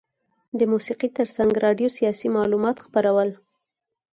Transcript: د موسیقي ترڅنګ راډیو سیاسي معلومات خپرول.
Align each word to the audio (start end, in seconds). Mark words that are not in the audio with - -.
د 0.59 0.61
موسیقي 0.71 1.09
ترڅنګ 1.17 1.51
راډیو 1.65 1.89
سیاسي 1.97 2.27
معلومات 2.37 2.77
خپرول. 2.85 3.29